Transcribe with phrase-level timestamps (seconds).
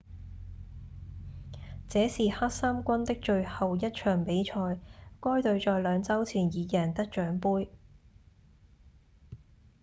[1.87, 4.79] 這是黑衫軍的最後一場比賽
[5.19, 7.69] 該隊在兩週前已贏得獎盃